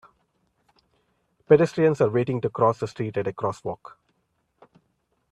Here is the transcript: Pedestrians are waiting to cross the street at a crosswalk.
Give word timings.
Pedestrians 1.47 2.01
are 2.01 2.09
waiting 2.09 2.41
to 2.41 2.49
cross 2.49 2.79
the 2.79 2.87
street 2.87 3.17
at 3.17 3.27
a 3.27 3.31
crosswalk. 3.31 3.99